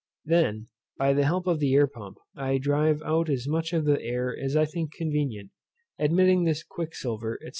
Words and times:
I 0.25 0.29
then, 0.31 0.67
by 0.97 1.13
the 1.13 1.25
help 1.25 1.45
of 1.45 1.59
the 1.59 1.75
air 1.75 1.85
pump, 1.85 2.17
drive 2.61 3.03
out 3.03 3.29
as 3.29 3.47
much 3.47 3.71
of 3.71 3.85
the 3.85 4.01
air 4.01 4.35
as 4.35 4.55
I 4.55 4.65
think 4.65 4.93
convenient, 4.95 5.51
admitting 5.99 6.43
the 6.43 6.59
quicksilver, 6.71 7.37
&c. 7.39 7.49